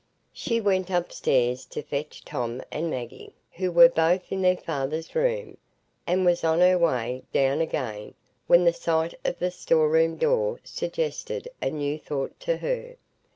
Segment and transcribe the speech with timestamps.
[0.33, 5.57] She went upstairs to fetch Tom and Maggie, who were both in their father's room,
[6.07, 8.15] and was on her way down again,
[8.47, 12.95] when the sight of the storeroom door suggested a new thought to her.